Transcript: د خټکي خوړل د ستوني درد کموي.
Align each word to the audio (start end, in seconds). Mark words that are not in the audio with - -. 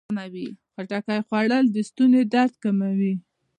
د 0.03 0.03
خټکي 0.73 1.19
خوړل 1.27 1.65
د 1.71 1.77
ستوني 1.89 2.21
درد 2.33 2.53
کموي. 2.63 3.13